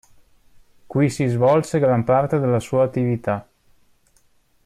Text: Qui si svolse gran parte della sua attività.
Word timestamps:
Qui 0.93 1.09
si 1.11 1.27
svolse 1.29 1.77
gran 1.77 2.03
parte 2.03 2.39
della 2.39 2.59
sua 2.59 2.83
attività. 2.85 3.47